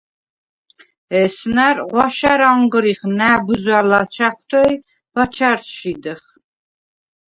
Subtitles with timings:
[1.21, 4.75] ესნა̈რ ღვაშა̈რ ანღრიხ ნა̈ბზვა̈ ლაჩა̈ხვთე ი
[5.13, 6.21] ბაჩა̈რს შიდეხ.